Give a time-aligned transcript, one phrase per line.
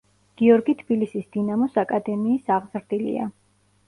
[0.41, 3.29] გიორგი თბილისის „დინამოს“ აკადემიის აღზრდილია.